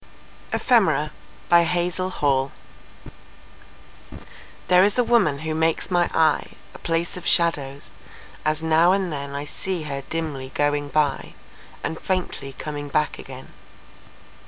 Alexander 0.51 1.11
Gray 1.51 1.61
Ephemera 1.61 2.51
THERE 4.67 4.83
is 4.83 4.97
a 4.97 5.03
woman 5.03 5.37
who 5.45 5.53
makes 5.53 5.91
my 5.91 6.09
eye 6.11 6.53
A 6.73 6.79
place 6.79 7.15
of 7.17 7.27
shadows, 7.27 7.91
as 8.43 8.63
now 8.63 8.93
and 8.93 9.13
then 9.13 9.35
I 9.35 9.45
see 9.45 9.83
her 9.83 10.01
dimly 10.09 10.49
going 10.55 10.87
by, 10.89 11.35
And 11.83 11.99
faintly 12.01 12.53
coming 12.53 12.89
back 12.89 13.19
again. 13.19 13.49